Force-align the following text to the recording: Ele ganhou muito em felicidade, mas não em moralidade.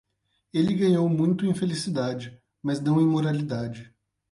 Ele 0.51 0.73
ganhou 0.73 1.07
muito 1.07 1.45
em 1.45 1.53
felicidade, 1.53 2.35
mas 2.63 2.81
não 2.81 2.99
em 2.99 3.05
moralidade. 3.05 3.93